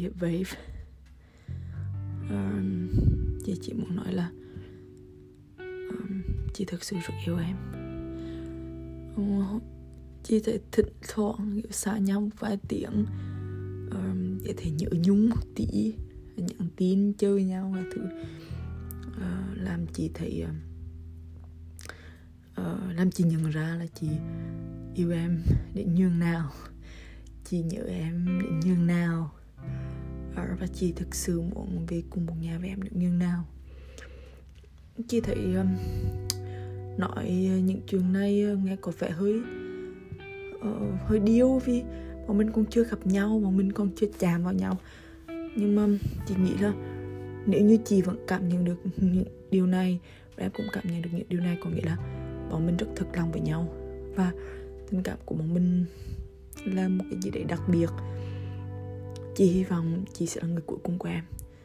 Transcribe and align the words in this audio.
Dear 0.00 0.12
Babe 0.20 0.50
um, 2.30 2.88
Chị 3.44 3.54
chỉ 3.60 3.72
muốn 3.72 3.96
nói 3.96 4.12
là 4.12 4.30
um, 5.58 6.22
Chị 6.54 6.64
thật 6.64 6.84
sự 6.84 6.96
rất 6.96 7.14
yêu 7.26 7.36
em. 7.38 7.56
Um, 9.16 9.60
Chị 10.22 10.40
thể 10.40 10.58
thỉnh 10.72 10.86
thoảng 11.08 11.60
xa 11.70 11.98
nhau 11.98 12.28
vài 12.38 12.58
tiếng 12.68 13.06
um, 13.90 14.38
chị 14.44 14.52
thể 14.56 14.70
nhớ 14.70 14.88
nhung 15.04 15.28
một 15.28 15.42
tí 15.54 15.94
Nhắn 16.36 16.68
tin 16.76 17.12
chơi 17.12 17.44
nhau 17.44 17.72
và 17.74 17.82
thứ. 17.94 18.02
Uh, 19.06 19.58
Làm 19.58 19.86
chị 19.86 20.10
thấy 20.14 20.44
uh, 20.44 20.50
uh, 22.60 22.96
Làm 22.96 23.10
chị 23.10 23.24
nhận 23.24 23.50
ra 23.50 23.76
là 23.76 23.86
chị 24.00 24.08
yêu 24.94 25.10
em 25.10 25.42
đến 25.74 25.94
nhường 25.94 26.18
nào. 26.18 26.50
Chị 27.44 27.62
nhớ 27.62 27.82
em 27.82 28.26
đến 28.26 28.60
nhường 28.60 28.86
nào 28.86 29.32
và 30.34 30.66
chị 30.74 30.92
thực 30.92 31.14
sự 31.14 31.40
muốn 31.40 31.86
về 31.88 32.02
cùng 32.10 32.26
một 32.26 32.34
nhà 32.40 32.58
với 32.58 32.68
em 32.68 32.82
được 32.82 32.90
như 32.92 33.08
nào. 33.08 33.44
Chị 35.08 35.20
thấy 35.20 35.36
um, 35.36 35.76
nói 36.98 37.48
ờ, 37.50 37.58
những 37.58 37.80
chuyện 37.86 38.12
này 38.12 38.42
ờ, 38.42 38.56
nghe 38.56 38.76
có 38.76 38.92
vẻ 38.98 39.10
hơi 39.10 39.40
uh, 40.56 41.00
hơi 41.06 41.18
điêu 41.18 41.58
vì 41.58 41.82
bọn 42.28 42.38
mình 42.38 42.50
còn 42.52 42.64
chưa 42.70 42.84
gặp 42.84 43.06
nhau 43.06 43.40
bọn 43.44 43.56
mình 43.56 43.72
còn 43.72 43.90
chưa 43.96 44.06
chạm 44.18 44.44
vào 44.44 44.52
nhau. 44.52 44.78
Nhưng 45.56 45.76
mà 45.76 45.86
chị 46.26 46.34
nghĩ 46.42 46.54
là 46.60 46.72
nếu 47.46 47.60
như 47.60 47.78
chị 47.84 48.02
vẫn 48.02 48.24
cảm 48.26 48.48
nhận 48.48 48.64
được 48.64 48.76
những 48.96 49.24
điều 49.50 49.66
này 49.66 50.00
và 50.36 50.44
em 50.44 50.50
cũng 50.54 50.66
cảm 50.72 50.84
nhận 50.92 51.02
được 51.02 51.10
những 51.12 51.28
điều 51.28 51.40
này 51.40 51.58
có 51.64 51.70
nghĩa 51.70 51.84
là 51.84 51.96
bọn 52.50 52.66
mình 52.66 52.76
rất 52.76 52.86
thật 52.96 53.06
lòng 53.14 53.32
với 53.32 53.40
nhau. 53.40 53.68
Và 54.14 54.32
tình 54.90 55.02
cảm 55.02 55.18
của 55.24 55.34
bọn 55.34 55.54
mình 55.54 55.84
là 56.64 56.88
một 56.88 57.04
cái 57.10 57.20
gì 57.22 57.30
đấy 57.30 57.44
đặc 57.44 57.60
biệt 57.68 57.90
chị 59.34 59.46
hy 59.46 59.64
vọng 59.64 60.04
chị 60.12 60.26
sẽ 60.26 60.40
là 60.40 60.48
người 60.48 60.62
cuối 60.66 60.78
cùng 60.82 60.98
của 60.98 61.08
em. 61.08 61.24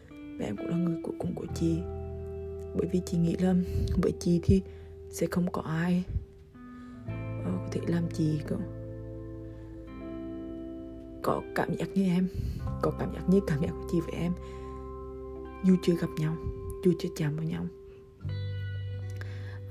Và 0.10 0.46
em 0.46 0.58
cũng 0.58 0.68
là 0.68 0.78
người 0.78 0.98
cuối 1.04 1.16
cùng 1.20 1.36
của 1.36 1.46
chị. 1.56 1.78
Bởi 2.76 2.88
vì 2.92 3.02
chị 3.06 3.18
nghĩ 3.18 3.36
là 3.40 3.56
với 4.02 4.14
chị 4.20 4.40
thì 4.44 4.62
sẽ 5.12 5.28
không 5.32 5.52
có 5.52 5.62
ai 5.62 6.04
ờ, 7.46 7.52
có 7.52 7.68
thể 7.72 7.82
làm 7.88 8.04
chị 8.14 8.40
có, 8.48 8.56
có 11.24 11.42
cảm 11.56 11.76
giác 11.76 11.90
như 11.96 12.04
em 12.04 12.28
có 12.82 12.92
cảm 13.00 13.14
giác 13.14 13.30
như 13.30 13.40
cảm 13.48 13.62
giác 13.62 13.72
của 13.72 13.88
chị 13.92 14.00
với 14.02 14.16
em. 14.22 14.32
Dù 15.64 15.76
chưa 15.84 15.96
gặp 15.96 16.10
nhau 16.18 16.36
dù 16.86 16.94
chưa 17.00 17.10
chạm 17.16 17.36
vào 17.36 17.46
nhau. 17.46 17.66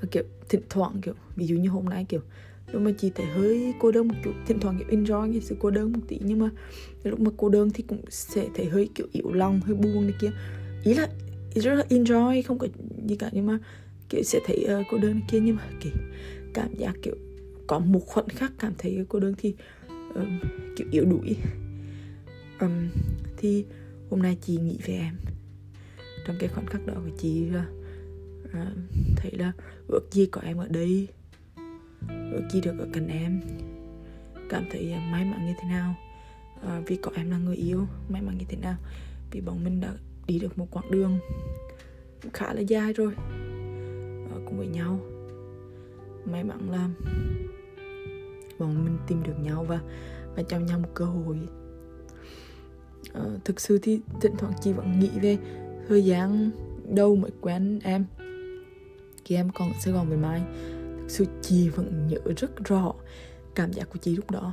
Và 0.00 0.08
kiểu 0.10 0.22
thỉnh 0.48 0.62
thoảng 0.70 1.00
kiểu 1.00 1.14
ví 1.36 1.46
dụ 1.46 1.56
như 1.56 1.68
hôm 1.68 1.84
nay 1.84 2.06
kiểu 2.08 2.20
nhưng 2.74 2.84
mà 2.84 2.90
chị 2.98 3.10
thấy 3.14 3.26
hơi 3.26 3.74
cô 3.78 3.92
đơn 3.92 4.08
một 4.08 4.14
chút 4.24 4.32
thỉnh 4.46 4.58
thoảng 4.60 4.78
kiểu 4.78 5.00
enjoy 5.00 5.32
cái 5.32 5.40
sự 5.40 5.56
cô 5.60 5.70
đơn 5.70 5.92
một 5.92 6.00
tí 6.08 6.18
nhưng 6.20 6.38
mà 6.38 6.50
lúc 7.04 7.20
mà 7.20 7.30
cô 7.36 7.48
đơn 7.48 7.70
thì 7.70 7.84
cũng 7.88 8.00
sẽ 8.08 8.48
thấy 8.54 8.66
hơi 8.66 8.88
kiểu 8.94 9.06
yếu 9.12 9.32
lòng 9.32 9.60
hơi 9.60 9.76
buồn 9.76 10.02
này 10.02 10.14
kia. 10.20 10.30
Ý 10.84 10.94
là 10.94 11.08
rất 11.54 11.74
là 11.74 11.84
enjoy 11.88 12.42
không 12.42 12.58
có 12.58 12.66
gì 13.06 13.16
cả 13.16 13.30
nhưng 13.32 13.46
mà 13.46 13.58
kiểu 14.08 14.22
sẽ 14.22 14.40
thấy 14.46 14.66
uh, 14.80 14.86
cô 14.90 14.98
đơn 14.98 15.12
này 15.12 15.22
kia. 15.28 15.40
Nhưng 15.40 15.56
mà 15.56 15.62
kiểu 15.80 15.92
cảm 16.54 16.74
giác 16.74 16.96
kiểu 17.02 17.14
có 17.66 17.78
một 17.78 18.00
khoảnh 18.06 18.28
khắc 18.28 18.52
cảm 18.58 18.72
thấy 18.78 19.04
cô 19.08 19.20
đơn 19.20 19.34
thì 19.38 19.54
um, 20.14 20.38
kiểu 20.76 20.86
yếu 20.90 21.04
đuối. 21.04 21.36
um, 22.60 22.88
thì 23.36 23.64
hôm 24.10 24.22
nay 24.22 24.38
chị 24.42 24.56
nghĩ 24.56 24.78
về 24.86 24.94
em. 24.94 25.16
Trong 26.26 26.36
cái 26.38 26.48
khoảnh 26.48 26.66
khắc 26.66 26.86
đó 26.86 26.94
của 26.94 27.16
chị 27.18 27.46
uh, 27.48 27.54
uh, 28.46 28.78
thấy 29.16 29.32
là 29.38 29.52
ước 29.88 30.08
gì 30.10 30.26
có 30.26 30.40
em 30.40 30.56
ở 30.56 30.68
đây. 30.68 31.08
Ờ, 32.08 32.42
chi 32.50 32.60
được 32.60 32.78
ở 32.78 32.86
cạnh 32.92 33.08
em. 33.08 33.40
Cảm 34.50 34.64
thấy 34.70 34.92
à, 34.92 35.08
may 35.12 35.24
mắn 35.24 35.46
như 35.46 35.52
thế 35.62 35.68
nào? 35.68 35.94
À, 36.62 36.82
vì 36.86 36.96
có 36.96 37.10
em 37.14 37.30
là 37.30 37.38
người 37.38 37.56
yêu 37.56 37.86
may 38.08 38.22
mắn 38.22 38.38
như 38.38 38.44
thế 38.48 38.56
nào? 38.56 38.76
Vì 39.30 39.40
bọn 39.40 39.64
mình 39.64 39.80
đã 39.80 39.94
đi 40.26 40.38
được 40.38 40.58
một 40.58 40.66
quãng 40.70 40.90
đường 40.90 41.18
khá 42.32 42.52
là 42.54 42.60
dài 42.60 42.92
rồi 42.92 43.12
à, 44.30 44.36
cùng 44.46 44.58
với 44.58 44.66
nhau. 44.66 45.00
May 46.24 46.44
mắn 46.44 46.70
là 46.70 46.88
bọn 48.58 48.84
mình 48.84 48.98
tìm 49.06 49.22
được 49.22 49.40
nhau 49.42 49.64
và 49.64 49.80
và 50.36 50.42
cho 50.42 50.58
nhau 50.58 50.78
một 50.78 50.88
cơ 50.94 51.04
hội. 51.04 51.38
À, 53.12 53.22
thực 53.44 53.60
sự 53.60 53.78
thì 53.82 54.00
thỉnh 54.20 54.32
thoảng 54.38 54.52
chị 54.60 54.72
vẫn 54.72 55.00
nghĩ 55.00 55.10
về 55.22 55.38
thời 55.88 56.04
gian 56.04 56.50
đâu 56.88 57.16
mới 57.16 57.30
quen 57.40 57.78
em. 57.82 58.04
Khi 59.24 59.34
em 59.34 59.50
còn 59.54 59.68
ở 59.68 59.74
Sài 59.80 59.94
Gòn 59.94 60.08
với 60.08 60.18
Mai 60.18 60.42
sự 61.08 61.24
chị 61.42 61.68
vẫn 61.68 62.06
nhớ 62.08 62.18
rất 62.36 62.64
rõ 62.64 62.92
cảm 63.54 63.72
giác 63.72 63.88
của 63.92 63.98
chị 63.98 64.16
lúc 64.16 64.30
đó. 64.30 64.52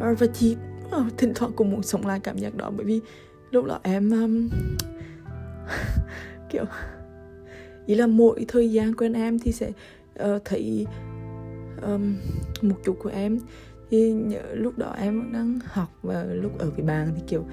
À, 0.00 0.14
và 0.18 0.26
chị 0.26 0.56
à, 0.90 0.98
thỉnh 1.18 1.32
thoảng 1.34 1.52
cũng 1.56 1.70
muốn 1.70 1.82
sống 1.82 2.06
lại 2.06 2.20
cảm 2.20 2.38
giác 2.38 2.54
đó 2.54 2.70
bởi 2.76 2.86
vì 2.86 3.00
lúc 3.50 3.64
đó 3.64 3.80
em 3.82 4.10
um, 4.10 4.48
kiểu 6.50 6.64
ý 7.86 7.94
là 7.94 8.06
mỗi 8.06 8.44
thời 8.48 8.72
gian 8.72 8.94
quen 8.94 9.12
em 9.12 9.38
thì 9.38 9.52
sẽ 9.52 9.72
uh, 10.22 10.42
thấy 10.44 10.86
um, 11.82 12.16
một 12.62 12.76
chút 12.84 12.96
của 13.02 13.10
em. 13.10 13.38
Thì 13.90 14.12
nhớ 14.12 14.42
lúc 14.52 14.78
đó 14.78 14.94
em 14.98 15.20
vẫn 15.20 15.32
đang 15.32 15.58
học 15.64 15.88
và 16.02 16.24
lúc 16.24 16.58
ở 16.58 16.70
với 16.70 16.84
bạn 16.84 17.12
thì 17.16 17.22
kiểu 17.26 17.44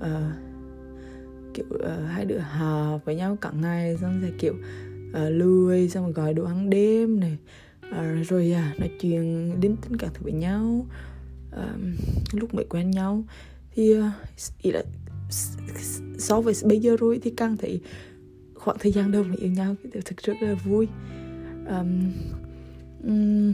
uh, 0.00 0.06
kiểu 1.54 1.66
uh, 1.74 2.08
hai 2.08 2.24
đứa 2.24 2.38
hà 2.38 2.98
với 3.04 3.16
nhau 3.16 3.36
cả 3.40 3.50
ngày 3.60 3.96
xong 3.96 4.20
rồi 4.20 4.32
kiểu 4.38 4.54
Ờ, 5.12 5.30
lười 5.30 5.88
xong 5.88 6.04
rồi 6.04 6.12
gọi 6.12 6.34
đồ 6.34 6.44
ăn 6.44 6.70
đêm 6.70 7.20
này. 7.20 7.38
À, 7.90 8.22
rồi 8.28 8.52
à, 8.52 8.74
nói 8.78 8.90
chuyện 9.00 9.54
đến 9.60 9.76
tính 9.76 9.96
cả 9.96 10.08
thứ 10.14 10.20
với 10.22 10.32
nhau. 10.32 10.86
À, 11.50 11.74
lúc 12.32 12.54
mới 12.54 12.64
quen 12.64 12.90
nhau 12.90 13.24
thì 13.74 13.94
ý 14.62 14.72
là 14.72 14.82
so 16.18 16.40
với 16.40 16.54
bây 16.64 16.80
giờ 16.80 16.96
rồi 16.96 17.20
thì 17.22 17.32
càng 17.36 17.56
thấy 17.56 17.80
khoảng 18.54 18.78
thời 18.80 18.92
gian 18.92 19.12
đầu 19.12 19.22
mà 19.22 19.34
yêu 19.38 19.50
nhau 19.50 19.74
thì 19.82 20.00
thực 20.04 20.16
rất 20.16 20.34
là 20.40 20.54
vui. 20.54 20.88
Um, 21.68 22.12
um, 23.04 23.52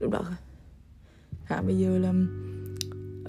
lúc 0.00 0.10
đó 0.12 0.24
à 1.48 1.62
bây 1.62 1.78
giờ 1.78 1.98
là 1.98 2.12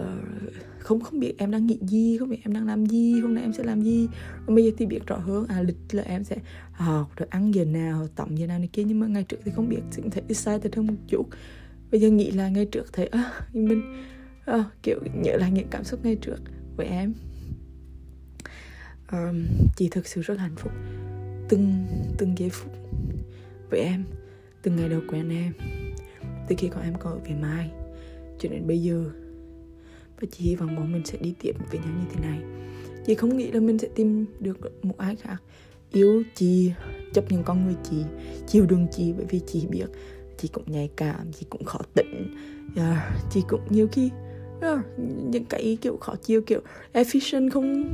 uh, 0.02 0.54
không 0.80 1.00
không 1.00 1.20
biết 1.20 1.34
em 1.38 1.52
đang 1.52 1.66
nghĩ 1.66 1.80
gì 1.82 2.18
không 2.18 2.30
biết 2.30 2.40
em 2.44 2.54
đang 2.54 2.68
làm 2.68 2.86
gì 2.86 3.20
hôm 3.20 3.34
nay 3.34 3.44
em 3.44 3.54
sẽ 3.54 3.64
làm 3.64 3.82
gì. 3.82 4.08
Bây 4.48 4.66
giờ 4.66 4.72
thì 4.78 4.86
biết 4.86 5.08
rõ 5.08 5.18
hơn 5.18 5.46
à 5.48 5.62
lịch 5.62 5.78
là 5.92 6.04
em 6.04 6.24
sẽ 6.24 6.38
học 6.72 7.12
rồi 7.16 7.28
ăn 7.30 7.54
giờ 7.54 7.66
nào 7.66 8.08
tắm 8.08 8.36
giờ 8.36 8.48
nào 8.48 8.60
này 8.60 8.70
kia 8.74 8.84
nhưng 8.84 9.00
mà 9.00 9.08
ngày 9.08 9.24
trước 9.24 9.38
thì 9.46 9.52
không 9.56 9.70
biết 9.70 9.82
thì 9.92 10.02
cũng 10.02 10.12
thấy 10.12 10.24
excited 10.28 10.76
hơn 10.76 10.88
một 10.88 10.94
chút. 11.08 11.24
Bây 11.92 12.02
giờ 12.02 12.10
nghĩ 12.10 12.32
là 12.32 12.50
ngày 12.50 12.66
trước 12.66 12.94
thấy 12.94 13.08
à, 13.08 13.32
mình 13.54 13.82
à, 14.46 14.64
kiểu 14.84 15.00
nhớ 15.24 15.38
lại 15.38 15.52
những 15.52 15.68
cảm 15.70 15.84
xúc 15.84 16.00
ngày 16.04 16.16
trước 16.16 16.38
với 16.78 16.88
em. 16.88 17.14
Um, 19.12 19.46
chị 19.76 19.90
thực 19.92 20.08
sự 20.08 20.22
rất 20.22 20.40
hạnh 20.40 20.56
phúc. 20.56 20.72
Từng 21.50 21.86
từng 22.18 22.38
giây 22.38 22.50
phút 22.50 22.72
với 23.70 23.80
em 23.80 24.04
từng 24.62 24.76
ngày 24.76 24.90
đầu 24.90 25.02
quen 25.08 25.30
em. 25.30 25.54
Từ 26.48 26.56
khi 26.58 26.68
còn 26.68 26.84
em 26.84 26.94
còn 27.00 27.14
ở 27.14 27.20
về 27.20 27.36
mai 27.42 27.72
cho 28.40 28.50
đến 28.50 28.68
bây 28.68 28.82
giờ 28.82 29.12
và 30.22 30.28
chị 30.32 30.44
hy 30.44 30.56
vọng 30.56 30.76
bọn 30.76 30.92
mình 30.92 31.06
sẽ 31.06 31.18
đi 31.22 31.34
tiếp 31.40 31.52
với 31.72 31.80
nhau 31.80 31.90
như 32.00 32.06
thế 32.14 32.22
này. 32.22 32.40
Chị 33.06 33.16
không 33.16 33.38
nghĩ 33.38 33.52
là 33.52 33.60
mình 33.60 33.78
sẽ 33.78 33.88
tìm 33.96 34.26
được 34.40 34.86
một 34.86 34.98
ai 34.98 35.16
khác. 35.16 35.38
Yêu 35.92 36.24
chị 36.36 36.72
chấp 37.14 37.32
nhận 37.32 37.44
con 37.44 37.66
người 37.66 37.76
chị 37.90 38.04
chiều 38.48 38.66
đường 38.66 38.88
chị 38.92 39.14
bởi 39.18 39.26
vì 39.30 39.40
chị 39.48 39.68
biết. 39.70 39.88
Chị 40.38 40.48
cũng 40.48 40.64
nhạy 40.68 40.90
cảm 40.96 41.32
chị 41.32 41.46
cũng 41.50 41.64
khó 41.64 41.80
tỉnh 41.94 42.36
yeah, 42.76 42.98
dạ, 42.98 43.22
chị 43.32 43.42
cũng 43.48 43.62
nhiều 43.70 43.88
khi 43.92 44.10
yeah, 44.62 44.80
những 45.30 45.46
cái 45.46 45.78
kiểu 45.82 45.98
khó 45.98 46.16
chịu 46.16 46.42
kiểu 46.42 46.62
efficient 46.94 47.50
không 47.50 47.94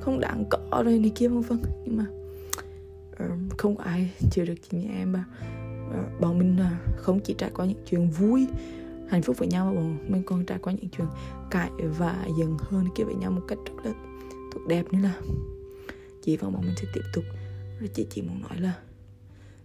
không 0.00 0.20
đáng 0.20 0.44
có 0.50 0.82
rồi 0.84 0.98
này 0.98 1.12
kia 1.14 1.28
vân 1.28 1.40
vân. 1.40 1.58
Nhưng 1.84 1.96
mà 1.96 2.06
uh, 3.24 3.58
không 3.58 3.76
có 3.76 3.84
ai 3.84 4.10
chịu 4.30 4.44
được 4.44 4.54
chị 4.70 4.78
như 4.78 4.88
em 4.88 5.12
mà. 5.12 5.24
Uh, 5.88 6.20
bọn 6.20 6.38
mình 6.38 6.56
uh, 6.56 6.96
không 6.96 7.20
chỉ 7.20 7.34
trải 7.38 7.50
qua 7.54 7.66
những 7.66 7.78
chuyện 7.90 8.10
vui 8.10 8.46
hạnh 9.08 9.22
phúc 9.22 9.38
với 9.38 9.48
nhau 9.48 9.74
mà 9.74 9.82
mình 10.08 10.22
còn 10.26 10.46
trải 10.46 10.58
qua 10.58 10.72
những 10.72 10.88
chuyện 10.90 11.06
cãi 11.50 11.70
và 11.98 12.26
dần 12.38 12.56
hơn 12.60 12.86
kia 12.94 13.04
với 13.04 13.14
nhau 13.14 13.30
một 13.30 13.42
cách 13.48 13.58
rất 13.66 13.84
là 13.84 13.92
tốt 14.52 14.60
đẹp 14.68 14.92
nữa 14.92 14.98
là. 15.02 15.20
Chị 16.22 16.36
và 16.36 16.50
bọn 16.50 16.60
mình 16.60 16.74
sẽ 16.76 16.88
tiếp 16.94 17.00
tục. 17.12 17.24
Rồi 17.80 17.88
chị 17.94 18.06
chỉ 18.10 18.22
muốn 18.22 18.42
nói 18.42 18.60
là 18.60 18.78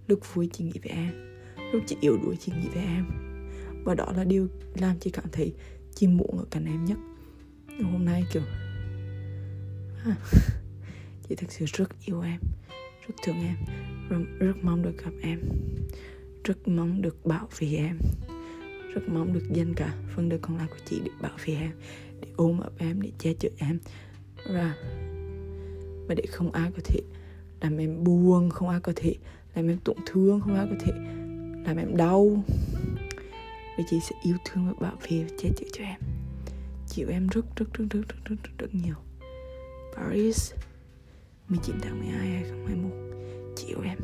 lúc 0.07 0.19
vui 0.33 0.49
chị 0.53 0.63
nghĩ 0.63 0.79
về 0.83 0.91
em 0.91 1.33
lúc 1.73 1.83
chị 1.87 1.97
yếu 2.01 2.17
đuối 2.17 2.35
chị 2.39 2.51
nghĩ 2.51 2.67
về 2.75 2.81
em. 2.81 3.05
Và 3.83 3.95
đó 3.95 4.11
là 4.17 4.23
điều 4.23 4.47
làm 4.75 4.99
chị 4.99 5.09
cảm 5.09 5.25
thấy 5.31 5.53
chị 5.95 6.07
muốn 6.07 6.37
ở 6.37 6.45
cạnh 6.51 6.65
em 6.65 6.85
nhất. 6.85 6.97
Hôm 7.83 8.05
nay 8.05 8.23
kiểu 8.33 8.43
à, 10.05 10.15
chị 11.29 11.35
thật 11.35 11.47
sự 11.49 11.65
rất 11.65 11.89
yêu 12.05 12.21
em 12.21 12.39
rất 13.07 13.15
thương 13.23 13.35
em. 13.35 13.55
Rất, 14.09 14.17
rất 14.39 14.57
mong 14.61 14.81
được 14.81 14.97
gặp 15.05 15.11
em 15.21 15.39
rất 16.43 16.67
mong 16.67 17.01
được 17.01 17.25
bảo 17.25 17.47
vệ 17.59 17.67
em 17.67 17.97
rất 18.93 19.01
mong 19.09 19.33
được 19.33 19.43
dành 19.53 19.73
cả 19.73 19.93
phần 20.15 20.29
đời 20.29 20.39
còn 20.41 20.57
lại 20.57 20.67
của 20.69 20.77
chị 20.85 21.01
để 21.03 21.11
bảo 21.21 21.31
vệ 21.45 21.53
em 21.53 21.71
để 22.21 22.27
ôm 22.35 22.59
ấp 22.59 22.71
em 22.77 23.01
để 23.01 23.11
che 23.19 23.33
chở 23.39 23.49
em. 23.57 23.79
Và 24.45 24.75
và 26.07 26.15
để 26.15 26.23
không 26.25 26.51
ai 26.51 26.71
có 26.71 26.81
thể 26.83 26.99
làm 27.61 27.77
em 27.77 28.03
buồn 28.03 28.49
không 28.49 28.69
ai 28.69 28.79
có 28.79 28.93
thể 28.95 29.15
làm 29.55 29.67
em 29.67 29.77
tổn 29.83 29.97
thương 30.05 30.41
không 30.41 30.55
ai 30.55 30.67
có 30.69 30.75
thể 30.79 30.91
làm 31.65 31.77
em 31.77 31.97
đau. 31.97 32.43
Vì 33.77 33.83
chị 33.89 33.99
sẽ 34.09 34.15
yêu 34.23 34.35
thương 34.45 34.65
và 34.65 34.73
bảo 34.79 34.97
vệ 35.09 35.23
và 35.23 35.35
che 35.37 35.49
chở 35.57 35.65
cho 35.73 35.83
em. 35.83 35.99
Chịu 36.87 37.07
em 37.09 37.27
rất 37.27 37.45
rất 37.55 37.73
rất 37.73 37.85
rất 37.89 38.01
rất 38.09 38.17
rất, 38.25 38.35
rất, 38.43 38.51
rất 38.57 38.75
nhiều. 38.75 38.95
Paris 39.95 40.53
19 41.49 41.75
tháng 41.81 41.99
12 41.99 42.27
2021 42.27 42.91
chịu 43.55 43.77
em. 43.83 43.97